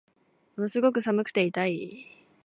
[0.55, 2.07] ものすごく寒くて痛い